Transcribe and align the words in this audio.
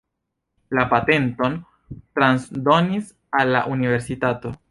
La 0.77 0.85
patenton 0.93 1.59
transdonis 2.21 3.13
al 3.41 3.55
la 3.57 3.65
universitato. 3.77 4.57